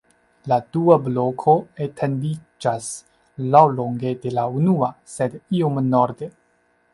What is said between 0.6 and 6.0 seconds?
dua bloko etendiĝas laŭlonge de la unua, sed iom